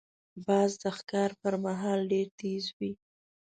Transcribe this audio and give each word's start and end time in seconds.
باز 0.45 0.71
د 0.81 0.83
ښکار 0.97 1.31
پر 1.41 1.53
مهال 1.65 1.99
ډېر 2.11 2.27
تیز 2.39 2.65
وي 2.77 2.91